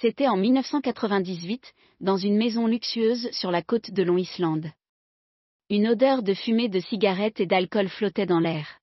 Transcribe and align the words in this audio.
C'était 0.00 0.28
en 0.28 0.36
1998, 0.36 1.72
dans 2.00 2.18
une 2.18 2.36
maison 2.36 2.66
luxueuse 2.66 3.30
sur 3.30 3.50
la 3.50 3.62
côte 3.62 3.90
de 3.90 4.02
Long 4.02 4.18
Island. 4.18 4.70
Une 5.70 5.88
odeur 5.88 6.22
de 6.22 6.34
fumée 6.34 6.68
de 6.68 6.80
cigarettes 6.80 7.40
et 7.40 7.46
d'alcool 7.46 7.88
flottait 7.88 8.26
dans 8.26 8.38
l'air. 8.38 8.80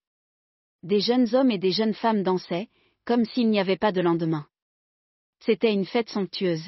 Des 0.81 1.01
jeunes 1.01 1.35
hommes 1.35 1.51
et 1.51 1.59
des 1.59 1.71
jeunes 1.71 1.93
femmes 1.93 2.23
dansaient, 2.23 2.67
comme 3.05 3.25
s'il 3.25 3.49
n'y 3.49 3.59
avait 3.59 3.77
pas 3.77 3.91
de 3.91 4.01
lendemain. 4.01 4.47
C'était 5.39 5.71
une 5.71 5.85
fête 5.85 6.09
somptueuse. 6.09 6.67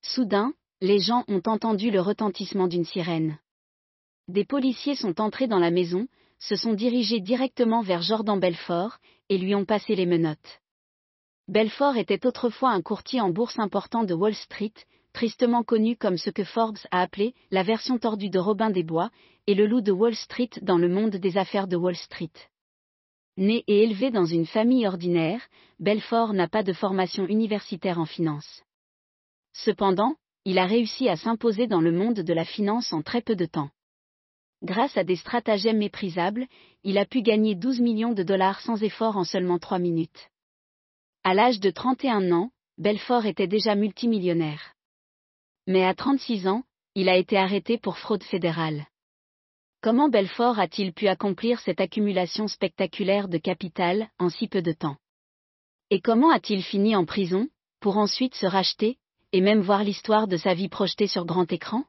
Soudain, 0.00 0.54
les 0.80 1.00
gens 1.00 1.24
ont 1.28 1.42
entendu 1.44 1.90
le 1.90 2.00
retentissement 2.00 2.68
d'une 2.68 2.86
sirène. 2.86 3.38
Des 4.28 4.46
policiers 4.46 4.96
sont 4.96 5.20
entrés 5.20 5.46
dans 5.46 5.58
la 5.58 5.70
maison, 5.70 6.08
se 6.38 6.56
sont 6.56 6.72
dirigés 6.72 7.20
directement 7.20 7.82
vers 7.82 8.00
Jordan 8.00 8.40
Belfort, 8.40 8.96
et 9.28 9.36
lui 9.36 9.54
ont 9.54 9.66
passé 9.66 9.94
les 9.94 10.06
menottes. 10.06 10.61
Belfort 11.48 11.96
était 11.96 12.24
autrefois 12.24 12.70
un 12.70 12.82
courtier 12.82 13.20
en 13.20 13.30
bourse 13.30 13.58
important 13.58 14.04
de 14.04 14.14
Wall 14.14 14.34
Street, 14.34 14.72
tristement 15.12 15.64
connu 15.64 15.96
comme 15.96 16.16
ce 16.16 16.30
que 16.30 16.44
Forbes 16.44 16.78
a 16.92 17.02
appelé 17.02 17.34
la 17.50 17.64
version 17.64 17.98
tordue 17.98 18.30
de 18.30 18.38
Robin 18.38 18.70
des 18.70 18.84
Bois, 18.84 19.10
et 19.48 19.54
le 19.54 19.66
loup 19.66 19.80
de 19.80 19.90
Wall 19.90 20.14
Street 20.14 20.50
dans 20.62 20.78
le 20.78 20.88
monde 20.88 21.16
des 21.16 21.36
affaires 21.36 21.66
de 21.66 21.76
Wall 21.76 21.96
Street. 21.96 22.30
Né 23.36 23.64
et 23.66 23.82
élevé 23.82 24.10
dans 24.10 24.24
une 24.24 24.46
famille 24.46 24.86
ordinaire, 24.86 25.40
Belfort 25.80 26.32
n'a 26.32 26.48
pas 26.48 26.62
de 26.62 26.72
formation 26.72 27.26
universitaire 27.26 27.98
en 27.98 28.06
finance. 28.06 28.62
Cependant, 29.52 30.14
il 30.44 30.58
a 30.58 30.66
réussi 30.66 31.08
à 31.08 31.16
s'imposer 31.16 31.66
dans 31.66 31.80
le 31.80 31.92
monde 31.92 32.20
de 32.20 32.32
la 32.32 32.44
finance 32.44 32.92
en 32.92 33.02
très 33.02 33.20
peu 33.20 33.34
de 33.34 33.46
temps. 33.46 33.70
Grâce 34.62 34.96
à 34.96 35.02
des 35.02 35.16
stratagèmes 35.16 35.78
méprisables, 35.78 36.46
il 36.84 36.98
a 36.98 37.04
pu 37.04 37.20
gagner 37.20 37.56
12 37.56 37.80
millions 37.80 38.12
de 38.12 38.22
dollars 38.22 38.60
sans 38.60 38.80
effort 38.82 39.16
en 39.16 39.24
seulement 39.24 39.58
3 39.58 39.80
minutes. 39.80 40.30
À 41.24 41.34
l'âge 41.34 41.60
de 41.60 41.70
31 41.70 42.32
ans, 42.32 42.50
Belfort 42.78 43.26
était 43.26 43.46
déjà 43.46 43.76
multimillionnaire. 43.76 44.74
Mais 45.68 45.84
à 45.84 45.94
36 45.94 46.48
ans, 46.48 46.64
il 46.96 47.08
a 47.08 47.16
été 47.16 47.36
arrêté 47.36 47.78
pour 47.78 47.96
fraude 47.96 48.24
fédérale. 48.24 48.88
Comment 49.82 50.08
Belfort 50.08 50.58
a-t-il 50.58 50.92
pu 50.92 51.06
accomplir 51.06 51.60
cette 51.60 51.80
accumulation 51.80 52.48
spectaculaire 52.48 53.28
de 53.28 53.38
capital 53.38 54.08
en 54.18 54.30
si 54.30 54.48
peu 54.48 54.62
de 54.62 54.72
temps? 54.72 54.96
Et 55.90 56.00
comment 56.00 56.30
a-t-il 56.30 56.60
fini 56.64 56.96
en 56.96 57.04
prison, 57.04 57.48
pour 57.78 57.98
ensuite 57.98 58.34
se 58.34 58.46
racheter, 58.46 58.98
et 59.30 59.40
même 59.40 59.60
voir 59.60 59.84
l'histoire 59.84 60.26
de 60.26 60.36
sa 60.36 60.54
vie 60.54 60.68
projetée 60.68 61.06
sur 61.06 61.24
grand 61.24 61.52
écran? 61.52 61.84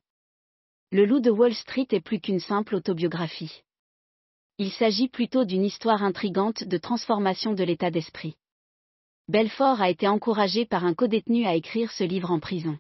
Le 0.92 1.06
loup 1.06 1.22
de 1.22 1.32
Wall 1.32 1.56
Street 1.56 1.88
est 1.90 2.02
plus 2.02 2.20
qu'une 2.20 2.40
simple 2.40 2.76
autobiographie. 2.76 3.64
Il 4.60 4.72
s'agit 4.72 5.10
plutôt 5.10 5.44
d'une 5.44 5.66
histoire 5.66 6.04
intrigante 6.04 6.64
de 6.64 6.78
transformation 6.78 7.54
de 7.54 7.64
l'état 7.64 7.90
d'esprit. 7.90 8.36
Belfort 9.30 9.80
a 9.82 9.90
été 9.90 10.06
encouragé 10.10 10.66
par 10.66 10.84
un 10.84 10.94
codétenu 10.94 11.46
à 11.46 11.56
écrire 11.56 11.90
ce 11.92 12.04
livre 12.04 12.30
en 12.30 12.42
prison. 12.42 12.78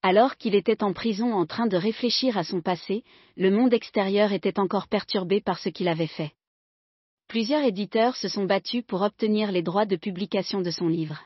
Alors 0.00 0.36
qu'il 0.36 0.54
était 0.54 0.84
en 0.84 0.92
prison 0.92 1.34
en 1.34 1.44
train 1.44 1.66
de 1.66 1.76
réfléchir 1.76 2.38
à 2.38 2.44
son 2.44 2.60
passé, 2.60 3.02
le 3.36 3.50
monde 3.50 3.74
extérieur 3.74 4.32
était 4.32 4.60
encore 4.60 4.86
perturbé 4.86 5.40
par 5.40 5.58
ce 5.58 5.68
qu'il 5.68 5.88
avait 5.88 6.06
fait. 6.06 6.32
Plusieurs 7.26 7.64
éditeurs 7.64 8.14
se 8.14 8.28
sont 8.28 8.44
battus 8.44 8.84
pour 8.86 9.02
obtenir 9.02 9.50
les 9.50 9.62
droits 9.62 9.86
de 9.86 9.96
publication 9.96 10.60
de 10.60 10.70
son 10.70 10.86
livre. 10.86 11.20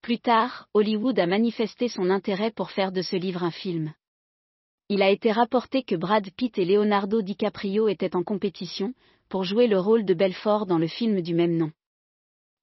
Plus 0.00 0.20
tard, 0.20 0.68
Hollywood 0.72 1.18
a 1.18 1.26
manifesté 1.26 1.88
son 1.88 2.10
intérêt 2.10 2.52
pour 2.52 2.70
faire 2.70 2.92
de 2.92 3.02
ce 3.02 3.16
livre 3.16 3.42
un 3.42 3.50
film. 3.50 3.94
Il 4.88 5.02
a 5.02 5.10
été 5.10 5.32
rapporté 5.32 5.82
que 5.82 5.96
Brad 5.96 6.30
Pitt 6.36 6.56
et 6.56 6.64
Leonardo 6.64 7.20
DiCaprio 7.20 7.88
étaient 7.88 8.14
en 8.14 8.22
compétition 8.22 8.94
pour 9.28 9.42
jouer 9.42 9.66
le 9.66 9.80
rôle 9.80 10.04
de 10.04 10.14
Belfort 10.14 10.66
dans 10.66 10.78
le 10.78 10.86
film 10.86 11.20
du 11.20 11.34
même 11.34 11.56
nom. 11.56 11.72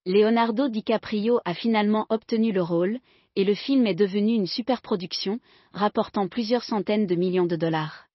Leonardo 0.07 0.67
DiCaprio 0.67 1.39
a 1.45 1.53
finalement 1.53 2.07
obtenu 2.09 2.52
le 2.52 2.63
rôle, 2.63 2.99
et 3.35 3.44
le 3.44 3.53
film 3.53 3.85
est 3.85 3.94
devenu 3.94 4.33
une 4.33 4.47
superproduction, 4.47 5.39
rapportant 5.73 6.27
plusieurs 6.27 6.63
centaines 6.63 7.05
de 7.05 7.13
millions 7.13 7.45
de 7.45 7.55
dollars. 7.55 8.07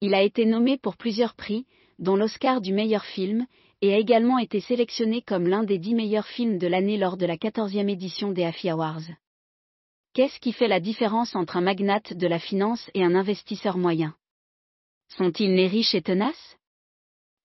Il 0.00 0.14
a 0.14 0.22
été 0.22 0.44
nommé 0.44 0.78
pour 0.78 0.96
plusieurs 0.96 1.34
prix, 1.34 1.66
dont 1.98 2.14
l'Oscar 2.14 2.60
du 2.60 2.72
meilleur 2.72 3.04
film, 3.04 3.46
et 3.80 3.92
a 3.92 3.98
également 3.98 4.38
été 4.38 4.60
sélectionné 4.60 5.22
comme 5.22 5.48
l'un 5.48 5.64
des 5.64 5.78
dix 5.78 5.94
meilleurs 5.94 6.28
films 6.28 6.58
de 6.58 6.68
l'année 6.68 6.96
lors 6.96 7.16
de 7.16 7.26
la 7.26 7.36
14e 7.36 7.88
édition 7.88 8.30
des 8.30 8.44
AFI 8.44 8.70
Awards. 8.70 9.02
Qu'est-ce 10.14 10.38
qui 10.38 10.52
fait 10.52 10.68
la 10.68 10.78
différence 10.78 11.34
entre 11.34 11.56
un 11.56 11.62
magnate 11.62 12.14
de 12.14 12.26
la 12.28 12.38
finance 12.38 12.90
et 12.94 13.02
un 13.02 13.16
investisseur 13.16 13.76
moyen? 13.76 14.14
Sont-ils 15.08 15.52
nés 15.52 15.66
riches 15.66 15.96
et 15.96 16.02
tenaces? 16.02 16.56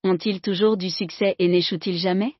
Ont-ils 0.03 0.41
toujours 0.41 0.77
du 0.77 0.91
succès 0.91 1.35
et 1.39 1.47
n'échouent-ils 1.47 1.97
jamais? 1.97 2.35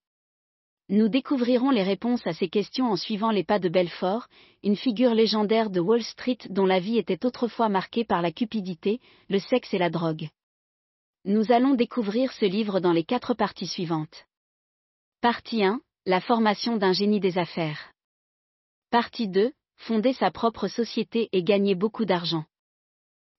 Nous 0.90 1.10
découvrirons 1.10 1.70
les 1.70 1.84
réponses 1.84 2.26
à 2.26 2.34
ces 2.34 2.48
questions 2.48 2.90
en 2.90 2.96
suivant 2.96 3.32
les 3.32 3.44
pas 3.44 3.60
de 3.60 3.68
Belfort, 3.68 4.28
une 4.64 4.78
figure 4.78 5.14
légendaire 5.14 5.70
de 5.70 5.82
Wall 5.82 6.02
Street 6.02 6.38
dont 6.50 6.66
la 6.66 6.80
vie 6.80 6.98
était 6.98 7.26
autrefois 7.26 7.68
marquée 7.68 8.06
par 8.06 8.22
la 8.22 8.32
cupidité, 8.32 9.02
le 9.30 9.40
sexe 9.40 9.74
et 9.74 9.78
la 9.78 9.90
drogue. 9.90 10.30
Nous 11.26 11.52
allons 11.52 11.74
découvrir 11.74 12.32
ce 12.32 12.46
livre 12.46 12.80
dans 12.80 12.94
les 12.94 13.04
quatre 13.04 13.34
parties 13.34 13.68
suivantes. 13.68 14.26
Partie 15.20 15.64
1, 15.64 15.82
la 16.06 16.22
formation 16.22 16.78
d'un 16.78 16.94
génie 16.94 17.20
des 17.20 17.38
affaires. 17.38 17.92
Partie 18.90 19.28
2, 19.28 19.52
fonder 19.76 20.14
sa 20.14 20.32
propre 20.32 20.70
société 20.70 21.28
et 21.34 21.44
gagner 21.44 21.76
beaucoup 21.76 22.06
d'argent. 22.06 22.46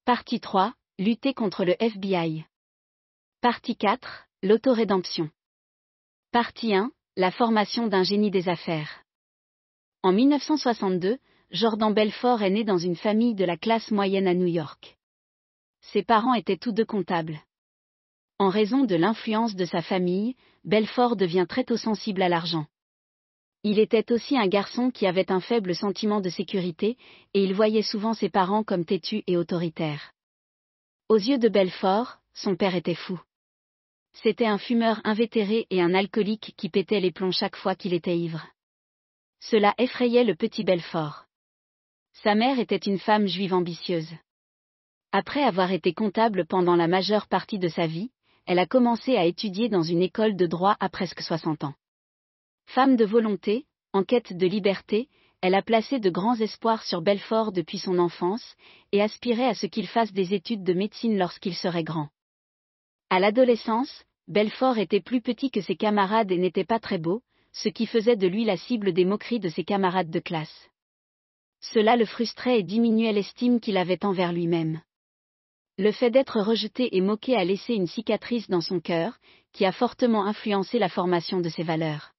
Partie 0.05 0.41
3, 0.41 0.75
lutter 0.99 1.33
contre 1.33 1.65
le 1.65 1.83
FBI. 1.83 2.45
Partie 3.41 3.77
4, 3.77 4.27
l'autorédemption. 4.43 5.31
Partie 6.31 6.75
1, 6.75 6.91
la 7.19 7.33
formation 7.33 7.89
d'un 7.89 8.05
génie 8.05 8.31
des 8.31 8.49
affaires. 8.49 9.03
En 10.05 10.13
1962, 10.13 11.19
Jordan 11.51 11.93
Belfort 11.93 12.45
est 12.45 12.51
né 12.51 12.63
dans 12.63 12.79
une 12.79 12.95
famille 12.95 13.35
de 13.35 13.45
la 13.45 13.57
classe 13.57 13.91
moyenne 13.91 14.29
à 14.29 14.35
New 14.35 14.47
York. 14.47 14.97
Ses 15.81 16.05
parents 16.05 16.35
étaient 16.35 16.57
tous 16.57 16.71
deux 16.71 16.85
comptables. 16.85 17.41
En 18.39 18.51
raison 18.51 18.85
de 18.85 18.95
l'influence 18.95 19.57
de 19.57 19.65
sa 19.65 19.83
famille, 19.83 20.37
Belfort 20.63 21.17
devient 21.17 21.47
très 21.49 21.65
tôt 21.65 21.77
sensible 21.77 22.23
à 22.23 22.29
l'argent. 22.29 22.67
Il 23.65 23.81
était 23.81 24.13
aussi 24.13 24.39
un 24.39 24.47
garçon 24.47 24.93
qui 24.93 25.05
avait 25.05 25.33
un 25.33 25.41
faible 25.41 25.75
sentiment 25.75 26.21
de 26.21 26.29
sécurité, 26.29 26.97
et 27.35 27.43
il 27.43 27.53
voyait 27.53 27.83
souvent 27.83 28.15
ses 28.15 28.29
parents 28.29 28.63
comme 28.63 28.85
têtus 28.85 29.25
et 29.27 29.37
autoritaires. 29.37 30.13
Aux 31.09 31.19
yeux 31.19 31.39
de 31.39 31.49
Belfort, 31.49 32.19
son 32.33 32.55
père 32.55 32.77
était 32.77 32.95
fou. 32.95 33.21
C'était 34.23 34.47
un 34.47 34.59
fumeur 34.59 35.01
invétéré 35.05 35.69
et 35.71 35.81
un 35.81 35.95
alcoolique 35.95 36.53
qui 36.57 36.69
pétait 36.69 36.99
les 36.99 37.13
plombs 37.13 37.31
chaque 37.31 37.55
fois 37.55 37.77
qu'il 37.77 37.95
était 37.95 38.19
ivre. 38.19 38.45
Cela 39.39 39.75
effrayait 39.79 40.25
le 40.25 40.35
petit 40.35 40.65
Belfort. 40.65 41.27
Sa 42.25 42.35
mère 42.35 42.59
était 42.59 42.77
une 42.77 42.99
femme 42.99 43.29
juive 43.29 43.55
ambitieuse. 43.55 44.11
Après 45.13 45.45
avoir 45.45 45.71
été 45.71 45.95
comptable 45.95 46.47
pendant 46.47 46.75
la 46.75 46.89
majeure 46.89 47.29
partie 47.29 47.61
de 47.61 47.69
sa 47.69 47.87
vie, 47.87 48.11
elle 48.47 48.59
a 48.59 48.67
commencé 48.67 49.17
à 49.17 49.25
étudier 49.25 49.69
dans 49.69 49.85
une 49.85 50.03
école 50.03 50.35
de 50.35 50.47
droit 50.47 50.77
à 50.81 50.89
presque 50.89 51.23
60 51.23 51.63
ans. 51.63 51.75
Femme 52.67 52.97
de 52.97 53.05
volonté, 53.05 53.67
en 53.93 54.03
quête 54.03 54.37
de 54.37 54.47
liberté, 54.49 55.09
elle 55.43 55.55
a 55.55 55.63
placé 55.63 56.01
de 56.01 56.11
grands 56.11 56.35
espoirs 56.35 56.83
sur 56.83 57.03
Belfort 57.03 57.53
depuis 57.53 57.79
son 57.79 58.01
enfance, 58.01 58.57
et 58.91 59.01
aspirait 59.01 59.47
à 59.49 59.55
ce 59.55 59.67
qu'il 59.67 59.87
fasse 59.87 60.13
des 60.13 60.35
études 60.35 60.65
de 60.65 60.73
médecine 60.73 61.17
lorsqu'il 61.17 61.55
serait 61.55 61.85
grand. 61.85 62.09
À 63.11 63.21
l'adolescence, 63.21 64.05
Belfort 64.29 64.77
était 64.77 65.01
plus 65.01 65.23
petit 65.23 65.51
que 65.51 65.63
ses 65.63 65.75
camarades 65.75 66.31
et 66.31 66.37
n'était 66.37 66.65
pas 66.65 66.79
très 66.79 66.99
beau, 66.99 67.23
ce 67.53 67.71
qui 67.71 67.87
faisait 67.87 68.17
de 68.17 68.27
lui 68.27 68.45
la 68.45 68.59
cible 68.59 68.93
des 68.93 69.07
moqueries 69.07 69.41
de 69.41 69.49
ses 69.49 69.65
camarades 69.65 70.11
de 70.11 70.21
classe. 70.21 70.69
Cela 71.61 71.97
le 71.97 72.05
frustrait 72.05 72.61
et 72.61 72.63
diminuait 72.63 73.15
l'estime 73.15 73.59
qu'il 73.59 73.79
avait 73.79 74.05
envers 74.05 74.35
lui-même. 74.35 74.83
Le 75.79 75.93
fait 75.93 76.11
d'être 76.11 76.41
rejeté 76.41 76.95
et 76.95 77.01
moqué 77.01 77.37
a 77.37 77.45
laissé 77.45 77.73
une 77.73 77.87
cicatrice 77.87 78.51
dans 78.51 78.61
son 78.61 78.81
cœur, 78.81 79.19
qui 79.55 79.65
a 79.65 79.73
fortement 79.73 80.27
influencé 80.27 80.79
la 80.79 80.91
formation 80.91 81.41
de 81.41 81.49
ses 81.49 81.63
valeurs. 81.63 82.13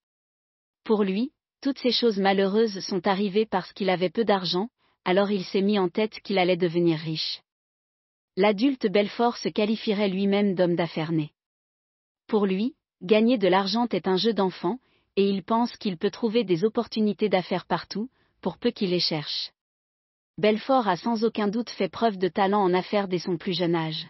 Pour 0.83 1.03
lui, 1.03 1.31
toutes 1.61 1.77
ces 1.77 1.91
choses 1.91 2.17
malheureuses 2.17 2.79
sont 2.79 3.05
arrivées 3.05 3.45
parce 3.45 3.71
qu'il 3.73 3.89
avait 3.89 4.09
peu 4.09 4.25
d'argent, 4.25 4.69
alors 5.05 5.29
il 5.29 5.43
s'est 5.43 5.61
mis 5.61 5.77
en 5.77 5.89
tête 5.89 6.19
qu'il 6.21 6.39
allait 6.39 6.57
devenir 6.57 6.97
riche. 6.97 7.41
L'adulte 8.35 8.87
Belfort 8.87 9.37
se 9.37 9.49
qualifierait 9.49 10.09
lui-même 10.09 10.55
d'homme 10.55 10.75
d'affaires 10.75 11.11
né. 11.11 11.31
Pour 12.29 12.45
lui, 12.45 12.75
gagner 13.01 13.39
de 13.39 13.47
l'argent 13.47 13.87
est 13.89 14.07
un 14.07 14.15
jeu 14.15 14.33
d'enfant, 14.33 14.77
et 15.15 15.27
il 15.27 15.43
pense 15.43 15.75
qu'il 15.77 15.97
peut 15.97 16.11
trouver 16.11 16.43
des 16.43 16.63
opportunités 16.63 17.27
d'affaires 17.27 17.65
partout, 17.65 18.07
pour 18.39 18.59
peu 18.59 18.69
qu'il 18.69 18.91
les 18.91 18.99
cherche. 18.99 19.51
Belfort 20.37 20.87
a 20.87 20.95
sans 20.95 21.23
aucun 21.23 21.47
doute 21.47 21.71
fait 21.71 21.89
preuve 21.89 22.19
de 22.19 22.27
talent 22.27 22.61
en 22.61 22.73
affaires 22.75 23.07
dès 23.07 23.17
son 23.17 23.37
plus 23.37 23.53
jeune 23.57 23.73
âge. 23.73 24.07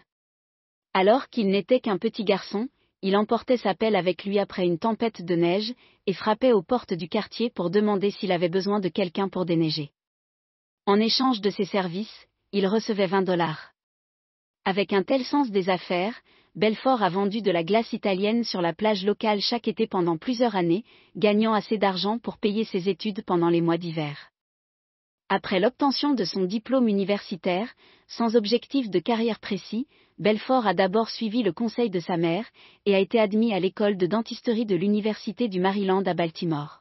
Alors 0.92 1.30
qu'il 1.30 1.48
n'était 1.48 1.80
qu'un 1.80 1.96
petit 1.96 2.24
garçon, 2.24 2.68
il 3.00 3.16
emportait 3.16 3.56
sa 3.56 3.74
pelle 3.74 3.96
avec 3.96 4.26
lui 4.26 4.38
après 4.38 4.66
une 4.66 4.78
tempête 4.78 5.22
de 5.22 5.34
neige, 5.34 5.72
et 6.06 6.12
frappait 6.12 6.52
aux 6.52 6.62
portes 6.62 6.92
du 6.92 7.08
quartier 7.08 7.48
pour 7.48 7.70
demander 7.70 8.10
s'il 8.10 8.32
avait 8.32 8.50
besoin 8.50 8.80
de 8.80 8.90
quelqu'un 8.90 9.30
pour 9.30 9.46
déneiger. 9.46 9.92
En 10.84 11.00
échange 11.00 11.40
de 11.40 11.48
ses 11.48 11.64
services, 11.64 12.26
il 12.52 12.66
recevait 12.66 13.06
20 13.06 13.22
dollars. 13.22 13.70
Avec 14.66 14.92
un 14.92 15.04
tel 15.04 15.24
sens 15.24 15.50
des 15.50 15.70
affaires, 15.70 16.20
Belfort 16.56 17.02
a 17.02 17.08
vendu 17.08 17.42
de 17.42 17.52
la 17.52 17.62
glace 17.62 17.92
italienne 17.92 18.42
sur 18.42 18.60
la 18.60 18.72
plage 18.72 19.04
locale 19.04 19.40
chaque 19.40 19.68
été 19.68 19.86
pendant 19.86 20.16
plusieurs 20.16 20.56
années, 20.56 20.84
gagnant 21.16 21.52
assez 21.52 21.78
d'argent 21.78 22.18
pour 22.18 22.38
payer 22.38 22.64
ses 22.64 22.88
études 22.88 23.22
pendant 23.24 23.48
les 23.48 23.60
mois 23.60 23.78
d'hiver. 23.78 24.30
Après 25.28 25.60
l'obtention 25.60 26.12
de 26.12 26.24
son 26.24 26.42
diplôme 26.42 26.88
universitaire, 26.88 27.72
sans 28.08 28.34
objectif 28.34 28.90
de 28.90 28.98
carrière 28.98 29.38
précis, 29.38 29.86
Belfort 30.18 30.66
a 30.66 30.74
d'abord 30.74 31.08
suivi 31.08 31.44
le 31.44 31.52
conseil 31.52 31.88
de 31.88 32.00
sa 32.00 32.16
mère, 32.16 32.46
et 32.84 32.96
a 32.96 32.98
été 32.98 33.20
admis 33.20 33.52
à 33.52 33.60
l'école 33.60 33.96
de 33.96 34.08
dentisterie 34.08 34.66
de 34.66 34.74
l'Université 34.74 35.46
du 35.46 35.60
Maryland 35.60 36.02
à 36.02 36.14
Baltimore. 36.14 36.80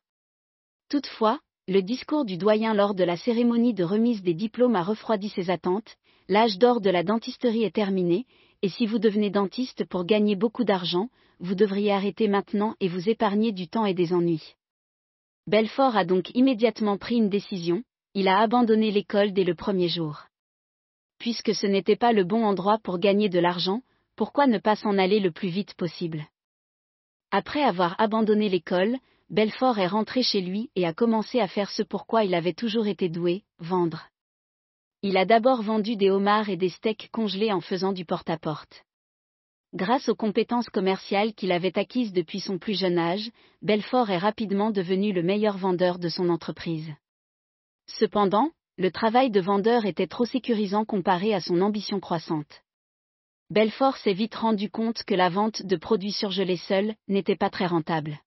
Toutefois, 0.89 1.39
le 1.67 1.83
discours 1.83 2.25
du 2.25 2.37
doyen 2.37 2.73
lors 2.73 2.95
de 2.95 3.03
la 3.03 3.17
cérémonie 3.17 3.75
de 3.75 3.83
remise 3.83 4.23
des 4.23 4.33
diplômes 4.33 4.75
a 4.75 4.81
refroidi 4.81 5.29
ses 5.29 5.51
attentes, 5.51 5.95
l'âge 6.27 6.57
d'or 6.57 6.81
de 6.81 6.89
la 6.89 7.03
dentisterie 7.03 7.63
est 7.63 7.75
terminé, 7.75 8.25
et 8.61 8.69
si 8.69 8.85
vous 8.85 8.99
devenez 8.99 9.29
dentiste 9.29 9.85
pour 9.85 10.05
gagner 10.05 10.35
beaucoup 10.35 10.63
d'argent, 10.63 11.09
vous 11.39 11.55
devriez 11.55 11.91
arrêter 11.91 12.27
maintenant 12.27 12.75
et 12.79 12.87
vous 12.87 13.09
épargner 13.09 13.51
du 13.51 13.67
temps 13.67 13.85
et 13.85 13.93
des 13.93 14.13
ennuis. 14.13 14.55
Belfort 15.47 15.95
a 15.95 16.05
donc 16.05 16.29
immédiatement 16.35 16.97
pris 16.97 17.15
une 17.15 17.29
décision, 17.29 17.83
il 18.13 18.27
a 18.27 18.39
abandonné 18.39 18.91
l'école 18.91 19.31
dès 19.31 19.43
le 19.43 19.55
premier 19.55 19.87
jour. 19.87 20.25
Puisque 21.17 21.55
ce 21.55 21.67
n'était 21.67 21.95
pas 21.95 22.13
le 22.13 22.23
bon 22.23 22.43
endroit 22.43 22.79
pour 22.79 22.99
gagner 22.99 23.29
de 23.29 23.39
l'argent, 23.39 23.81
pourquoi 24.15 24.47
ne 24.47 24.57
pas 24.57 24.75
s'en 24.75 24.97
aller 24.97 25.19
le 25.19 25.31
plus 25.31 25.49
vite 25.49 25.73
possible? 25.75 26.25
Après 27.31 27.61
avoir 27.61 27.99
abandonné 27.99 28.49
l'école, 28.49 28.97
Belfort 29.29 29.79
est 29.79 29.87
rentré 29.87 30.23
chez 30.23 30.41
lui 30.41 30.71
et 30.75 30.85
a 30.85 30.93
commencé 30.93 31.39
à 31.39 31.47
faire 31.47 31.69
ce 31.69 31.83
pourquoi 31.83 32.23
il 32.23 32.33
avait 32.33 32.53
toujours 32.53 32.87
été 32.87 33.09
doué, 33.09 33.43
vendre. 33.59 34.09
Il 35.01 35.15
a 35.15 35.23
d'abord 35.23 35.61
vendu 35.61 35.95
des 35.95 36.09
homards 36.09 36.49
et 36.49 36.57
des 36.57 36.67
steaks 36.67 37.09
congelés 37.13 37.53
en 37.53 37.61
faisant 37.61 37.93
du 37.93 38.03
porte-à-porte. 38.03 38.83
Grâce 39.73 40.09
aux 40.09 40.15
compétences 40.15 40.69
commerciales 40.69 41.33
qu'il 41.33 41.53
avait 41.53 41.77
acquises 41.77 42.11
depuis 42.11 42.41
son 42.41 42.57
plus 42.57 42.77
jeune 42.77 42.97
âge, 42.97 43.31
Belfort 43.61 44.09
est 44.09 44.17
rapidement 44.17 44.71
devenu 44.71 45.13
le 45.13 45.23
meilleur 45.23 45.57
vendeur 45.57 45.99
de 45.99 46.09
son 46.09 46.27
entreprise. 46.27 46.91
Cependant, 47.85 48.51
le 48.77 48.91
travail 48.91 49.29
de 49.29 49.39
vendeur 49.39 49.85
était 49.85 50.07
trop 50.07 50.25
sécurisant 50.25 50.83
comparé 50.83 51.33
à 51.33 51.39
son 51.39 51.61
ambition 51.61 52.01
croissante. 52.01 52.61
Belfort 53.49 53.95
s'est 53.97 54.13
vite 54.13 54.35
rendu 54.35 54.69
compte 54.69 55.03
que 55.03 55.15
la 55.15 55.29
vente 55.29 55.61
de 55.63 55.75
produits 55.77 56.11
surgelés 56.11 56.57
seuls 56.57 56.93
n'était 57.07 57.37
pas 57.37 57.49
très 57.49 57.67
rentable. 57.67 58.19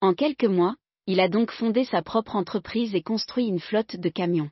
En 0.00 0.14
quelques 0.14 0.44
mois, 0.44 0.76
il 1.06 1.18
a 1.18 1.28
donc 1.28 1.50
fondé 1.50 1.84
sa 1.84 2.02
propre 2.02 2.36
entreprise 2.36 2.94
et 2.94 3.02
construit 3.02 3.46
une 3.46 3.60
flotte 3.60 3.96
de 3.96 4.08
camions. 4.08 4.50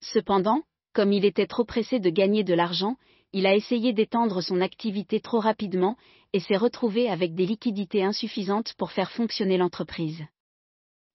Cependant, 0.00 0.62
comme 0.92 1.12
il 1.12 1.24
était 1.24 1.46
trop 1.46 1.64
pressé 1.64 2.00
de 2.00 2.10
gagner 2.10 2.44
de 2.44 2.54
l'argent, 2.54 2.96
il 3.32 3.46
a 3.46 3.54
essayé 3.54 3.92
d'étendre 3.92 4.42
son 4.42 4.60
activité 4.60 5.20
trop 5.20 5.40
rapidement 5.40 5.96
et 6.32 6.40
s'est 6.40 6.56
retrouvé 6.56 7.10
avec 7.10 7.34
des 7.34 7.46
liquidités 7.46 8.02
insuffisantes 8.02 8.74
pour 8.74 8.92
faire 8.92 9.10
fonctionner 9.10 9.58
l'entreprise. 9.58 10.22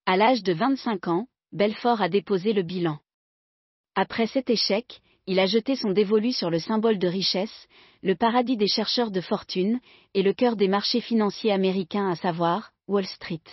À 0.05 0.17
l'âge 0.17 0.43
de 0.43 0.53
25 0.53 1.07
ans, 1.07 1.27
Belfort 1.51 2.01
a 2.01 2.09
déposé 2.09 2.53
le 2.53 2.61
bilan. 2.61 2.99
Après 3.95 4.27
cet 4.27 4.49
échec, 4.49 5.01
il 5.27 5.39
a 5.39 5.45
jeté 5.45 5.75
son 5.75 5.91
dévolu 5.91 6.33
sur 6.33 6.49
le 6.49 6.59
symbole 6.59 6.99
de 6.99 7.07
richesse, 7.07 7.67
le 8.01 8.15
paradis 8.15 8.57
des 8.57 8.67
chercheurs 8.67 9.11
de 9.11 9.21
fortune, 9.21 9.79
et 10.13 10.23
le 10.23 10.33
cœur 10.33 10.55
des 10.55 10.67
marchés 10.67 10.99
financiers 10.99 11.51
américains 11.51 12.09
à 12.09 12.15
savoir, 12.15 12.73
Wall 12.87 13.05
Street. 13.05 13.43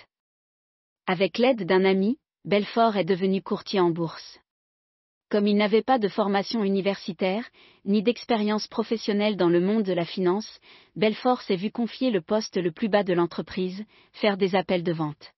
Avec 1.06 1.38
l'aide 1.38 1.64
d'un 1.64 1.84
ami, 1.84 2.18
Belfort 2.44 2.96
est 2.96 3.04
devenu 3.04 3.42
courtier 3.42 3.80
en 3.80 3.90
bourse. 3.90 4.40
Comme 5.30 5.46
il 5.46 5.56
n'avait 5.56 5.82
pas 5.82 6.00
de 6.00 6.08
formation 6.08 6.64
universitaire, 6.64 7.48
ni 7.84 8.02
d'expérience 8.02 8.66
professionnelle 8.66 9.36
dans 9.36 9.48
le 9.48 9.60
monde 9.60 9.84
de 9.84 9.92
la 9.92 10.04
finance, 10.04 10.58
Belfort 10.96 11.42
s'est 11.42 11.54
vu 11.54 11.70
confier 11.70 12.10
le 12.10 12.20
poste 12.20 12.56
le 12.56 12.72
plus 12.72 12.88
bas 12.88 13.04
de 13.04 13.12
l'entreprise, 13.12 13.84
faire 14.12 14.36
des 14.36 14.56
appels 14.56 14.82
de 14.82 14.92
vente. 14.92 15.32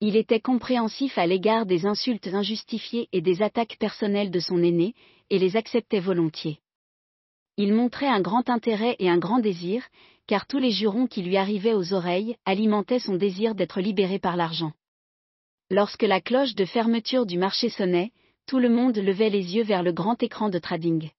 Il 0.00 0.16
était 0.16 0.40
compréhensif 0.40 1.16
à 1.18 1.26
l'égard 1.26 1.66
des 1.66 1.86
insultes 1.86 2.26
injustifiées 2.26 3.08
et 3.12 3.20
des 3.20 3.42
attaques 3.42 3.76
personnelles 3.78 4.32
de 4.32 4.40
son 4.40 4.60
aîné, 4.60 4.92
et 5.30 5.38
les 5.38 5.56
acceptait 5.56 6.00
volontiers. 6.00 6.58
Il 7.56 7.74
montrait 7.74 8.08
un 8.08 8.20
grand 8.20 8.50
intérêt 8.50 8.96
et 8.98 9.08
un 9.08 9.18
grand 9.18 9.38
désir, 9.38 9.84
car 10.26 10.48
tous 10.48 10.58
les 10.58 10.72
jurons 10.72 11.06
qui 11.06 11.22
lui 11.22 11.36
arrivaient 11.36 11.74
aux 11.74 11.94
oreilles 11.94 12.36
alimentaient 12.44 12.98
son 12.98 13.14
désir 13.14 13.54
d'être 13.54 13.80
libéré 13.80 14.18
par 14.18 14.36
l'argent. 14.36 14.72
Lorsque 15.70 16.02
la 16.02 16.20
cloche 16.20 16.56
de 16.56 16.64
fermeture 16.64 17.24
du 17.24 17.38
marché 17.38 17.68
sonnait, 17.68 18.10
tout 18.46 18.58
le 18.58 18.68
monde 18.68 18.96
levait 18.96 19.30
les 19.30 19.56
yeux 19.56 19.64
vers 19.64 19.82
le 19.82 19.92
grand 19.92 20.22
écran 20.22 20.48
de 20.48 20.58
trading. 20.58 21.10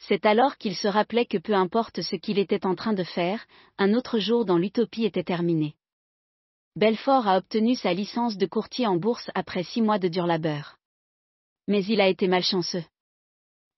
C'est 0.00 0.26
alors 0.26 0.58
qu'il 0.58 0.74
se 0.74 0.88
rappelait 0.88 1.26
que 1.26 1.38
peu 1.38 1.54
importe 1.54 2.02
ce 2.02 2.16
qu'il 2.16 2.38
était 2.38 2.66
en 2.66 2.74
train 2.74 2.92
de 2.92 3.04
faire, 3.04 3.46
un 3.78 3.94
autre 3.94 4.18
jour 4.18 4.44
dans 4.44 4.58
l'utopie 4.58 5.04
était 5.04 5.22
terminé. 5.22 5.76
Belfort 6.74 7.28
a 7.28 7.38
obtenu 7.38 7.76
sa 7.76 7.92
licence 7.92 8.36
de 8.36 8.46
courtier 8.46 8.86
en 8.86 8.96
bourse 8.96 9.30
après 9.34 9.62
six 9.62 9.82
mois 9.82 10.00
de 10.00 10.08
dur 10.08 10.26
labeur. 10.26 10.78
Mais 11.68 11.84
il 11.84 12.00
a 12.00 12.08
été 12.08 12.26
malchanceux. 12.26 12.84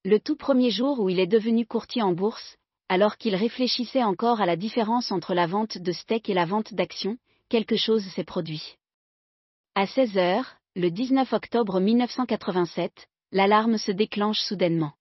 Le 0.05 0.19
tout 0.19 0.37
premier 0.37 0.71
jour 0.71 1.01
où 1.01 1.11
il 1.11 1.21
est 1.21 1.27
devenu 1.27 1.67
courtier 1.67 2.03
en 2.03 2.13
bourse, 2.13 2.57
alors 2.89 3.19
qu'il 3.19 3.35
réfléchissait 3.35 4.05
encore 4.05 4.41
à 4.41 4.47
la 4.47 4.57
différence 4.57 5.13
entre 5.13 5.35
la 5.35 5.47
vente 5.47 5.77
de 5.77 5.93
steak 5.93 6.31
et 6.31 6.35
la 6.35 6.47
vente 6.47 6.73
d'actions, 6.73 7.19
quelque 7.49 7.77
chose 7.77 8.05
s'est 8.15 8.25
produit. 8.25 8.77
À 9.75 9.87
16 9.87 10.17
heures, 10.17 10.57
le 10.77 10.91
19 10.91 11.33
octobre 11.33 11.79
1987, 11.79 13.07
l'alarme 13.31 13.79
se 13.79 13.93
déclenche 13.93 14.41
soudainement. 14.41 14.93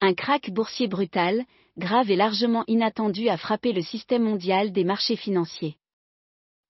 Un 0.00 0.14
krach 0.14 0.48
boursier 0.50 0.86
brutal, 0.86 1.44
grave 1.76 2.08
et 2.08 2.14
largement 2.14 2.62
inattendu 2.68 3.28
a 3.28 3.36
frappé 3.36 3.72
le 3.72 3.82
système 3.82 4.22
mondial 4.22 4.70
des 4.70 4.84
marchés 4.84 5.16
financiers. 5.16 5.76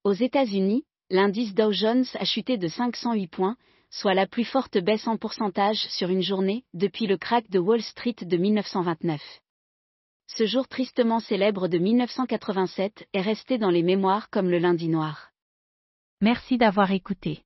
Aux 0.02 0.14
États-Unis, 0.14 0.84
l'indice 1.10 1.52
Dow 1.52 1.72
Jones 1.72 2.06
a 2.14 2.24
chuté 2.24 2.56
de 2.56 2.68
508 2.68 3.26
points, 3.26 3.56
soit 3.90 4.14
la 4.14 4.26
plus 4.26 4.44
forte 4.44 4.78
baisse 4.78 5.06
en 5.06 5.18
pourcentage 5.18 5.86
sur 5.90 6.08
une 6.08 6.22
journée 6.22 6.64
depuis 6.72 7.06
le 7.06 7.18
crack 7.18 7.50
de 7.50 7.58
Wall 7.58 7.82
Street 7.82 8.16
de 8.22 8.36
1929. 8.38 9.20
Ce 10.28 10.46
jour 10.46 10.66
tristement 10.68 11.20
célèbre 11.20 11.68
de 11.68 11.76
1987 11.76 13.08
est 13.12 13.20
resté 13.20 13.58
dans 13.58 13.70
les 13.70 13.82
mémoires 13.82 14.30
comme 14.30 14.48
le 14.48 14.58
lundi 14.58 14.88
noir. 14.88 15.32
Merci 16.22 16.56
d'avoir 16.56 16.92
écouté. 16.92 17.45